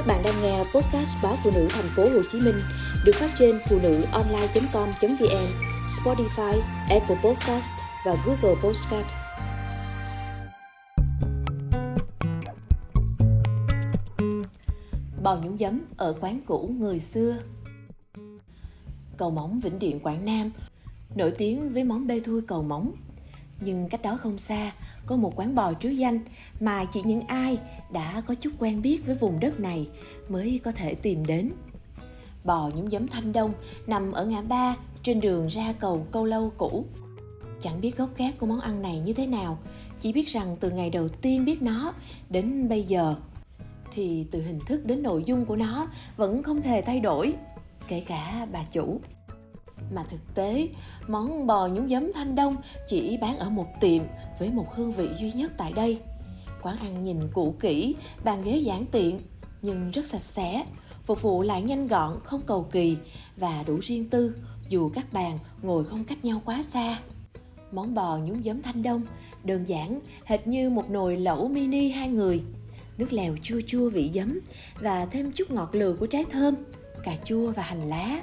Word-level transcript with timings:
Các 0.00 0.06
bạn 0.06 0.22
đang 0.22 0.42
nghe 0.42 0.58
podcast 0.58 1.16
báo 1.22 1.36
phụ 1.44 1.50
nữ 1.54 1.68
thành 1.70 1.88
phố 1.96 2.02
Hồ 2.02 2.22
Chí 2.32 2.40
Minh 2.40 2.54
được 3.04 3.12
phát 3.14 3.30
trên 3.38 3.58
phụ 3.68 3.78
nữ 3.82 4.02
online.com.vn, 4.12 5.46
Spotify, 5.86 6.60
Apple 6.88 7.16
Podcast 7.24 7.72
và 8.06 8.16
Google 8.26 8.60
Podcast. 8.62 9.06
Bò 15.22 15.36
nhúng 15.36 15.56
giấm 15.60 15.80
ở 15.96 16.14
quán 16.20 16.40
cũ 16.46 16.70
người 16.78 17.00
xưa 17.00 17.36
Cầu 19.16 19.30
móng 19.30 19.60
Vĩnh 19.60 19.78
Điện 19.78 20.00
Quảng 20.00 20.24
Nam 20.24 20.50
nổi 21.14 21.30
tiếng 21.38 21.72
với 21.72 21.84
món 21.84 22.06
bê 22.06 22.20
thui 22.20 22.42
cầu 22.42 22.62
móng 22.62 22.92
nhưng 23.60 23.88
cách 23.88 24.02
đó 24.02 24.16
không 24.16 24.38
xa 24.38 24.72
có 25.06 25.16
một 25.16 25.32
quán 25.36 25.54
bò 25.54 25.72
trứ 25.74 25.88
danh 25.88 26.20
mà 26.60 26.84
chỉ 26.84 27.02
những 27.04 27.26
ai 27.26 27.58
đã 27.92 28.22
có 28.26 28.34
chút 28.34 28.52
quen 28.58 28.82
biết 28.82 29.06
với 29.06 29.14
vùng 29.14 29.40
đất 29.40 29.60
này 29.60 29.88
mới 30.28 30.60
có 30.64 30.72
thể 30.72 30.94
tìm 30.94 31.26
đến. 31.26 31.50
Bò 32.44 32.70
nhúng 32.74 32.90
giấm 32.90 33.08
Thanh 33.08 33.32
Đông 33.32 33.52
nằm 33.86 34.12
ở 34.12 34.26
ngã 34.26 34.42
ba 34.42 34.76
trên 35.02 35.20
đường 35.20 35.46
ra 35.46 35.74
cầu 35.80 36.06
Câu 36.10 36.24
Lâu 36.24 36.52
cũ. 36.58 36.84
Chẳng 37.62 37.80
biết 37.80 37.96
gốc 37.96 38.10
gác 38.16 38.38
của 38.38 38.46
món 38.46 38.60
ăn 38.60 38.82
này 38.82 39.00
như 39.00 39.12
thế 39.12 39.26
nào, 39.26 39.58
chỉ 40.00 40.12
biết 40.12 40.28
rằng 40.28 40.56
từ 40.60 40.70
ngày 40.70 40.90
đầu 40.90 41.08
tiên 41.08 41.44
biết 41.44 41.62
nó 41.62 41.92
đến 42.28 42.68
bây 42.68 42.82
giờ 42.82 43.14
thì 43.94 44.26
từ 44.30 44.42
hình 44.42 44.58
thức 44.66 44.86
đến 44.86 45.02
nội 45.02 45.22
dung 45.26 45.44
của 45.44 45.56
nó 45.56 45.86
vẫn 46.16 46.42
không 46.42 46.62
thể 46.62 46.82
thay 46.86 47.00
đổi, 47.00 47.34
kể 47.88 48.00
cả 48.00 48.46
bà 48.52 48.64
chủ 48.72 49.00
mà 49.92 50.04
thực 50.10 50.34
tế, 50.34 50.68
món 51.08 51.46
bò 51.46 51.68
nhúng 51.68 51.88
giấm 51.88 52.12
thanh 52.12 52.34
đông 52.34 52.56
chỉ 52.88 53.16
bán 53.16 53.38
ở 53.38 53.50
một 53.50 53.66
tiệm 53.80 54.02
với 54.38 54.50
một 54.50 54.74
hương 54.74 54.92
vị 54.92 55.08
duy 55.18 55.32
nhất 55.32 55.52
tại 55.56 55.72
đây. 55.72 55.98
Quán 56.62 56.78
ăn 56.78 57.04
nhìn 57.04 57.18
cũ 57.32 57.54
kỹ, 57.60 57.94
bàn 58.24 58.42
ghế 58.44 58.56
giản 58.56 58.86
tiện, 58.86 59.20
nhưng 59.62 59.90
rất 59.90 60.06
sạch 60.06 60.22
sẽ, 60.22 60.64
phục 61.04 61.22
vụ 61.22 61.42
lại 61.42 61.62
nhanh 61.62 61.88
gọn, 61.88 62.18
không 62.24 62.42
cầu 62.46 62.66
kỳ 62.70 62.96
và 63.36 63.64
đủ 63.66 63.78
riêng 63.82 64.10
tư, 64.10 64.36
dù 64.68 64.90
các 64.94 65.12
bàn 65.12 65.38
ngồi 65.62 65.84
không 65.84 66.04
cách 66.04 66.24
nhau 66.24 66.42
quá 66.44 66.62
xa. 66.62 66.98
Món 67.72 67.94
bò 67.94 68.18
nhúng 68.18 68.42
giấm 68.42 68.62
thanh 68.62 68.82
đông 68.82 69.02
đơn 69.44 69.68
giản, 69.68 70.00
hệt 70.24 70.46
như 70.46 70.70
một 70.70 70.90
nồi 70.90 71.16
lẩu 71.16 71.48
mini 71.48 71.90
hai 71.90 72.08
người. 72.08 72.42
Nước 72.98 73.12
lèo 73.12 73.36
chua 73.42 73.60
chua 73.66 73.90
vị 73.90 74.10
giấm 74.14 74.40
và 74.80 75.06
thêm 75.06 75.32
chút 75.32 75.50
ngọt 75.50 75.74
lừa 75.74 75.92
của 75.92 76.06
trái 76.06 76.24
thơm, 76.30 76.54
cà 77.04 77.16
chua 77.24 77.52
và 77.52 77.62
hành 77.62 77.88
lá 77.88 78.22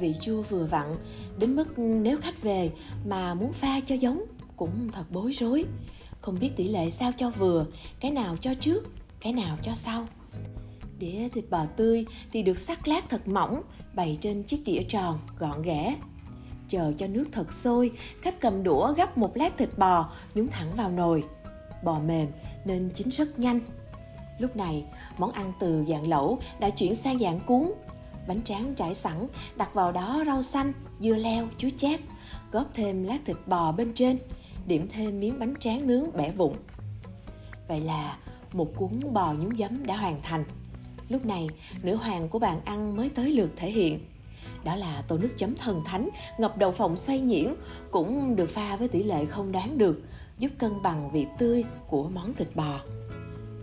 vị 0.00 0.14
chua 0.20 0.42
vừa 0.42 0.64
vặn, 0.64 0.96
đến 1.38 1.56
mức 1.56 1.78
nếu 1.78 2.18
khách 2.20 2.42
về 2.42 2.70
mà 3.06 3.34
muốn 3.34 3.52
pha 3.52 3.80
cho 3.80 3.94
giống 3.94 4.24
cũng 4.56 4.90
thật 4.92 5.04
bối 5.10 5.32
rối. 5.32 5.64
Không 6.20 6.38
biết 6.40 6.50
tỷ 6.56 6.68
lệ 6.68 6.90
sao 6.90 7.12
cho 7.18 7.30
vừa, 7.30 7.66
cái 8.00 8.10
nào 8.10 8.36
cho 8.40 8.54
trước, 8.54 8.84
cái 9.20 9.32
nào 9.32 9.58
cho 9.62 9.74
sau. 9.74 10.06
Đĩa 10.98 11.28
thịt 11.28 11.44
bò 11.50 11.64
tươi 11.76 12.04
thì 12.32 12.42
được 12.42 12.58
sắc 12.58 12.88
lát 12.88 13.08
thật 13.08 13.28
mỏng, 13.28 13.62
bày 13.94 14.18
trên 14.20 14.42
chiếc 14.42 14.64
đĩa 14.64 14.82
tròn, 14.88 15.18
gọn 15.38 15.62
ghẽ. 15.62 15.96
Chờ 16.68 16.92
cho 16.98 17.06
nước 17.06 17.24
thật 17.32 17.52
sôi, 17.52 17.90
khách 18.20 18.40
cầm 18.40 18.62
đũa 18.62 18.92
gắp 18.92 19.18
một 19.18 19.36
lát 19.36 19.56
thịt 19.56 19.78
bò, 19.78 20.10
nhúng 20.34 20.48
thẳng 20.48 20.68
vào 20.76 20.90
nồi. 20.90 21.24
Bò 21.84 22.00
mềm 22.00 22.28
nên 22.64 22.90
chín 22.94 23.10
rất 23.10 23.38
nhanh. 23.38 23.60
Lúc 24.38 24.56
này, 24.56 24.84
món 25.18 25.32
ăn 25.32 25.52
từ 25.60 25.84
dạng 25.88 26.08
lẩu 26.08 26.38
đã 26.60 26.70
chuyển 26.70 26.94
sang 26.94 27.18
dạng 27.18 27.40
cuốn 27.40 27.72
bánh 28.28 28.42
tráng 28.44 28.74
trải 28.74 28.94
sẵn, 28.94 29.26
đặt 29.56 29.74
vào 29.74 29.92
đó 29.92 30.22
rau 30.26 30.42
xanh, 30.42 30.72
dưa 31.00 31.14
leo, 31.14 31.48
chuối 31.58 31.72
chát, 31.76 32.00
góp 32.52 32.70
thêm 32.74 33.02
lát 33.02 33.18
thịt 33.24 33.36
bò 33.46 33.72
bên 33.72 33.92
trên, 33.94 34.18
điểm 34.66 34.86
thêm 34.88 35.20
miếng 35.20 35.38
bánh 35.38 35.54
tráng 35.60 35.86
nướng 35.86 36.12
bẻ 36.16 36.32
vụn. 36.32 36.52
Vậy 37.68 37.80
là 37.80 38.16
một 38.52 38.76
cuốn 38.76 39.12
bò 39.12 39.32
nhúng 39.32 39.56
giấm 39.58 39.86
đã 39.86 39.96
hoàn 39.96 40.22
thành. 40.22 40.44
Lúc 41.08 41.26
này, 41.26 41.48
nữ 41.82 41.94
hoàng 41.94 42.28
của 42.28 42.38
bàn 42.38 42.60
ăn 42.64 42.96
mới 42.96 43.08
tới 43.08 43.30
lượt 43.30 43.50
thể 43.56 43.70
hiện. 43.70 44.00
Đó 44.64 44.76
là 44.76 45.02
tô 45.08 45.18
nước 45.18 45.30
chấm 45.36 45.54
thần 45.54 45.82
thánh 45.84 46.08
ngập 46.38 46.58
đầu 46.58 46.72
phộng 46.72 46.96
xoay 46.96 47.20
nhuyễn 47.20 47.54
cũng 47.90 48.36
được 48.36 48.50
pha 48.50 48.76
với 48.76 48.88
tỷ 48.88 49.02
lệ 49.02 49.24
không 49.24 49.52
đoán 49.52 49.78
được, 49.78 50.02
giúp 50.38 50.50
cân 50.58 50.82
bằng 50.82 51.10
vị 51.10 51.26
tươi 51.38 51.64
của 51.88 52.08
món 52.08 52.34
thịt 52.34 52.56
bò. 52.56 52.80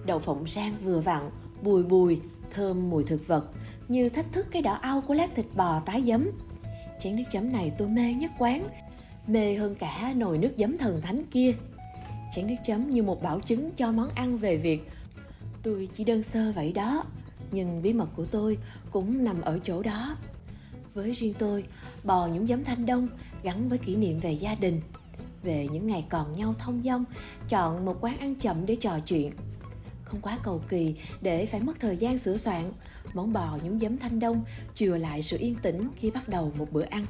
Đậu 0.05 0.19
phộng 0.19 0.47
rang 0.47 0.73
vừa 0.83 0.99
vặn, 0.99 1.29
bùi 1.61 1.83
bùi, 1.83 2.19
thơm 2.51 2.89
mùi 2.89 3.03
thực 3.03 3.27
vật, 3.27 3.45
như 3.87 4.09
thách 4.09 4.31
thức 4.31 4.47
cái 4.51 4.61
đỏ 4.61 4.73
au 4.73 5.01
của 5.01 5.13
lát 5.13 5.35
thịt 5.35 5.45
bò 5.55 5.79
tái 5.85 6.03
giấm. 6.07 6.29
Chén 6.99 7.15
nước 7.15 7.23
chấm 7.31 7.51
này 7.51 7.71
tôi 7.77 7.87
mê 7.87 8.13
nhất 8.13 8.31
quán, 8.37 8.63
mê 9.27 9.55
hơn 9.55 9.75
cả 9.75 10.13
nồi 10.15 10.37
nước 10.37 10.51
giấm 10.57 10.77
thần 10.77 11.01
thánh 11.01 11.23
kia. 11.31 11.53
Chén 12.35 12.47
nước 12.47 12.55
chấm 12.63 12.89
như 12.89 13.03
một 13.03 13.21
bảo 13.21 13.39
chứng 13.39 13.71
cho 13.71 13.91
món 13.91 14.09
ăn 14.09 14.37
về 14.37 14.57
việc 14.57 14.89
tôi 15.63 15.89
chỉ 15.97 16.03
đơn 16.03 16.23
sơ 16.23 16.51
vậy 16.51 16.73
đó, 16.73 17.03
nhưng 17.51 17.81
bí 17.81 17.93
mật 17.93 18.09
của 18.15 18.25
tôi 18.25 18.57
cũng 18.91 19.23
nằm 19.23 19.41
ở 19.41 19.59
chỗ 19.63 19.83
đó. 19.83 20.15
Với 20.93 21.11
riêng 21.11 21.33
tôi, 21.39 21.63
bò 22.03 22.27
nhúng 22.27 22.47
giấm 22.47 22.63
thanh 22.63 22.85
đông 22.85 23.07
gắn 23.43 23.69
với 23.69 23.77
kỷ 23.77 23.95
niệm 23.95 24.19
về 24.19 24.31
gia 24.31 24.55
đình, 24.55 24.81
về 25.43 25.67
những 25.71 25.87
ngày 25.87 26.05
còn 26.09 26.33
nhau 26.33 26.55
thông 26.59 26.81
dong, 26.83 27.05
chọn 27.49 27.85
một 27.85 27.97
quán 28.01 28.17
ăn 28.19 28.35
chậm 28.35 28.65
để 28.65 28.75
trò 28.75 28.99
chuyện– 28.99 29.31
không 30.11 30.21
quá 30.21 30.37
cầu 30.43 30.61
kỳ 30.69 30.95
để 31.21 31.45
phải 31.45 31.61
mất 31.61 31.79
thời 31.79 31.97
gian 31.97 32.17
sửa 32.17 32.37
soạn. 32.37 32.71
Món 33.13 33.33
bò 33.33 33.57
nhúng 33.63 33.79
giấm 33.79 33.97
thanh 33.97 34.19
đông 34.19 34.43
chừa 34.75 34.97
lại 34.97 35.21
sự 35.21 35.37
yên 35.37 35.55
tĩnh 35.61 35.89
khi 35.95 36.11
bắt 36.11 36.29
đầu 36.29 36.51
một 36.57 36.71
bữa 36.71 36.83
ăn. 36.83 37.05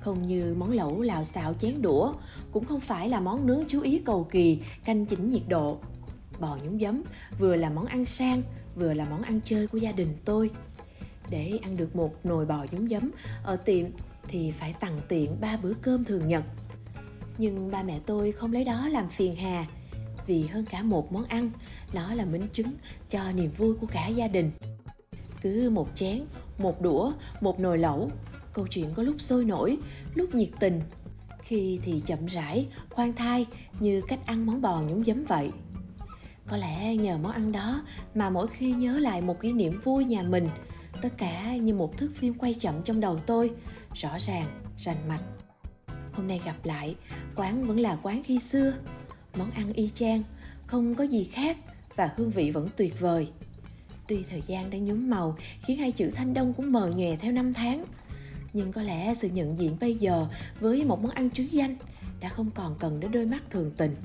Không 0.00 0.28
như 0.28 0.54
món 0.58 0.72
lẩu 0.72 1.00
lào 1.02 1.24
xạo 1.24 1.54
chén 1.54 1.82
đũa, 1.82 2.12
cũng 2.52 2.64
không 2.64 2.80
phải 2.80 3.08
là 3.08 3.20
món 3.20 3.46
nướng 3.46 3.64
chú 3.68 3.80
ý 3.80 3.98
cầu 3.98 4.24
kỳ, 4.30 4.58
canh 4.84 5.06
chỉnh 5.06 5.30
nhiệt 5.30 5.42
độ. 5.48 5.78
Bò 6.40 6.58
nhúng 6.64 6.80
giấm 6.80 7.02
vừa 7.38 7.56
là 7.56 7.70
món 7.70 7.86
ăn 7.86 8.04
sang, 8.04 8.42
vừa 8.74 8.94
là 8.94 9.06
món 9.10 9.22
ăn 9.22 9.40
chơi 9.44 9.66
của 9.66 9.78
gia 9.78 9.92
đình 9.92 10.16
tôi. 10.24 10.50
Để 11.30 11.58
ăn 11.62 11.76
được 11.76 11.96
một 11.96 12.26
nồi 12.26 12.46
bò 12.46 12.66
nhúng 12.70 12.88
giấm 12.88 13.10
ở 13.42 13.56
tiệm 13.56 13.86
thì 14.28 14.50
phải 14.50 14.74
tặng 14.80 15.00
tiện 15.08 15.40
ba 15.40 15.56
bữa 15.56 15.72
cơm 15.74 16.04
thường 16.04 16.28
nhật. 16.28 16.44
Nhưng 17.38 17.70
ba 17.70 17.82
mẹ 17.82 18.00
tôi 18.06 18.32
không 18.32 18.52
lấy 18.52 18.64
đó 18.64 18.88
làm 18.88 19.08
phiền 19.08 19.34
hà, 19.34 19.66
vì 20.26 20.46
hơn 20.46 20.64
cả 20.64 20.82
một 20.82 21.12
món 21.12 21.24
ăn. 21.24 21.50
Nó 21.92 22.14
là 22.14 22.24
minh 22.24 22.46
chứng 22.52 22.72
cho 23.08 23.32
niềm 23.32 23.50
vui 23.56 23.74
của 23.74 23.86
cả 23.86 24.08
gia 24.08 24.28
đình. 24.28 24.50
Cứ 25.42 25.70
một 25.70 25.88
chén, 25.94 26.22
một 26.58 26.80
đũa, 26.80 27.12
một 27.40 27.60
nồi 27.60 27.78
lẩu. 27.78 28.10
Câu 28.52 28.66
chuyện 28.70 28.86
có 28.94 29.02
lúc 29.02 29.16
sôi 29.18 29.44
nổi, 29.44 29.76
lúc 30.14 30.34
nhiệt 30.34 30.48
tình. 30.60 30.80
Khi 31.42 31.80
thì 31.82 32.02
chậm 32.06 32.26
rãi, 32.26 32.66
khoan 32.90 33.12
thai, 33.12 33.46
như 33.80 34.00
cách 34.08 34.26
ăn 34.26 34.46
món 34.46 34.62
bò 34.62 34.80
nhúng 34.80 35.04
giấm 35.04 35.24
vậy. 35.24 35.50
Có 36.46 36.56
lẽ 36.56 36.96
nhờ 36.96 37.18
món 37.18 37.32
ăn 37.32 37.52
đó 37.52 37.82
mà 38.14 38.30
mỗi 38.30 38.48
khi 38.48 38.72
nhớ 38.72 38.98
lại 38.98 39.20
một 39.20 39.40
kỷ 39.40 39.52
niệm 39.52 39.80
vui 39.84 40.04
nhà 40.04 40.22
mình, 40.22 40.48
tất 41.02 41.08
cả 41.18 41.56
như 41.56 41.74
một 41.74 41.98
thước 41.98 42.10
phim 42.14 42.34
quay 42.34 42.54
chậm 42.54 42.82
trong 42.84 43.00
đầu 43.00 43.18
tôi, 43.26 43.50
rõ 43.94 44.18
ràng, 44.18 44.46
rành 44.78 45.08
mạch. 45.08 45.22
Hôm 46.12 46.28
nay 46.28 46.40
gặp 46.44 46.56
lại, 46.64 46.96
quán 47.36 47.64
vẫn 47.64 47.80
là 47.80 47.98
quán 48.02 48.22
khi 48.22 48.38
xưa 48.38 48.72
món 49.38 49.50
ăn 49.50 49.72
y 49.72 49.90
chang 49.94 50.22
không 50.66 50.94
có 50.94 51.04
gì 51.04 51.24
khác 51.24 51.56
và 51.96 52.10
hương 52.16 52.30
vị 52.30 52.50
vẫn 52.50 52.68
tuyệt 52.76 53.00
vời 53.00 53.28
tuy 54.08 54.24
thời 54.30 54.42
gian 54.46 54.70
đã 54.70 54.78
nhúm 54.78 55.10
màu 55.10 55.36
khiến 55.62 55.78
hai 55.78 55.92
chữ 55.92 56.10
thanh 56.10 56.34
đông 56.34 56.52
cũng 56.52 56.72
mờ 56.72 56.90
nhòe 56.96 57.16
theo 57.16 57.32
năm 57.32 57.52
tháng 57.52 57.84
nhưng 58.52 58.72
có 58.72 58.82
lẽ 58.82 59.14
sự 59.14 59.28
nhận 59.28 59.58
diện 59.58 59.76
bây 59.80 59.94
giờ 59.94 60.26
với 60.60 60.84
một 60.84 61.02
món 61.02 61.12
ăn 61.12 61.30
trứ 61.30 61.42
danh 61.42 61.76
đã 62.20 62.28
không 62.28 62.50
còn 62.50 62.76
cần 62.78 63.00
đến 63.00 63.12
đôi 63.12 63.26
mắt 63.26 63.50
thường 63.50 63.70
tình 63.76 63.96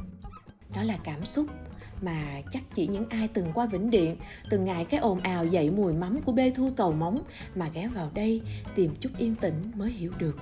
đó 0.75 0.83
là 0.83 0.97
cảm 1.03 1.25
xúc 1.25 1.47
mà 2.01 2.41
chắc 2.51 2.63
chỉ 2.73 2.88
những 2.88 3.09
ai 3.09 3.27
từng 3.27 3.47
qua 3.53 3.65
Vĩnh 3.65 3.89
Điện, 3.89 4.15
từng 4.49 4.65
ngại 4.65 4.85
cái 4.85 4.99
ồn 4.99 5.19
ào 5.19 5.45
dậy 5.45 5.71
mùi 5.71 5.94
mắm 5.94 6.21
của 6.21 6.31
bê 6.31 6.51
thu 6.55 6.71
cầu 6.77 6.91
móng 6.91 7.21
mà 7.55 7.69
ghé 7.73 7.88
vào 7.88 8.11
đây 8.13 8.41
tìm 8.75 8.95
chút 8.99 9.09
yên 9.17 9.35
tĩnh 9.35 9.71
mới 9.75 9.91
hiểu 9.91 10.11
được. 10.19 10.38